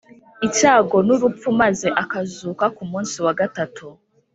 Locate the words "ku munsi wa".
2.75-3.33